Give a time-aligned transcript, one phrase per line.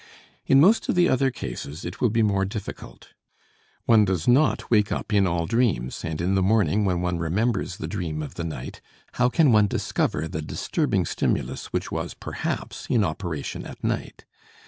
[0.47, 3.09] In most of the other cases it will be more difficult.
[3.85, 7.77] One does not wake up in all dreams, and in the morning, when one remembers
[7.77, 12.87] the dream of the night, how can one discover the disturbing stimulus which was perhaps
[12.89, 14.25] in operation at night?